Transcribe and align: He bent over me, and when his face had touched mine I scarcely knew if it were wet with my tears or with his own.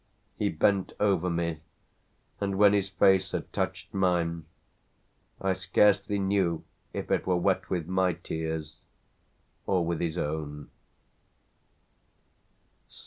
He 0.39 0.49
bent 0.49 0.93
over 0.99 1.29
me, 1.29 1.59
and 2.39 2.57
when 2.57 2.73
his 2.73 2.89
face 2.89 3.33
had 3.33 3.53
touched 3.53 3.93
mine 3.93 4.45
I 5.39 5.53
scarcely 5.53 6.17
knew 6.17 6.63
if 6.91 7.11
it 7.11 7.27
were 7.27 7.37
wet 7.37 7.69
with 7.69 7.87
my 7.87 8.13
tears 8.13 8.79
or 9.67 9.85
with 9.85 9.99
his 9.99 10.17
own. 10.17 10.71